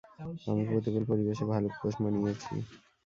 আমি 0.49 0.63
প্রতিকূল 0.69 1.03
পরিবেশে 1.09 1.43
ভালুক 1.51 1.73
পোষ 1.79 1.95
মানিয়েছি। 2.03 2.53